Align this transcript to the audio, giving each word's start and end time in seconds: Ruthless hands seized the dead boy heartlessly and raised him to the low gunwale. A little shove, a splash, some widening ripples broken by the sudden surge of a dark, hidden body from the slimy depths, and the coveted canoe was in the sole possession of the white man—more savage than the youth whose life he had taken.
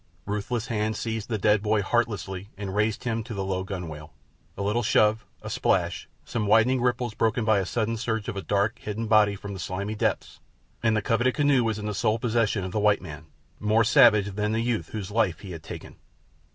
Ruthless 0.25 0.65
hands 0.65 0.97
seized 0.97 1.29
the 1.29 1.37
dead 1.37 1.61
boy 1.61 1.83
heartlessly 1.83 2.49
and 2.57 2.75
raised 2.75 3.03
him 3.03 3.23
to 3.23 3.35
the 3.35 3.43
low 3.45 3.63
gunwale. 3.63 4.11
A 4.57 4.63
little 4.63 4.81
shove, 4.81 5.27
a 5.43 5.49
splash, 5.51 6.09
some 6.25 6.47
widening 6.47 6.81
ripples 6.81 7.13
broken 7.13 7.45
by 7.45 7.59
the 7.59 7.67
sudden 7.67 7.97
surge 7.97 8.27
of 8.27 8.35
a 8.35 8.41
dark, 8.41 8.79
hidden 8.79 9.05
body 9.05 9.35
from 9.35 9.53
the 9.53 9.59
slimy 9.59 9.93
depths, 9.93 10.39
and 10.81 10.97
the 10.97 11.03
coveted 11.03 11.35
canoe 11.35 11.63
was 11.63 11.77
in 11.77 11.85
the 11.85 11.93
sole 11.93 12.17
possession 12.17 12.63
of 12.65 12.71
the 12.71 12.79
white 12.79 13.03
man—more 13.03 13.83
savage 13.83 14.33
than 14.33 14.53
the 14.53 14.61
youth 14.61 14.89
whose 14.89 15.11
life 15.11 15.41
he 15.41 15.51
had 15.51 15.61
taken. 15.61 15.97